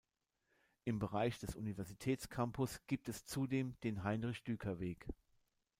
[0.83, 5.05] Im Bereich des Universitätscampus gibt es zudem den "Heinrich-Düker-Weg".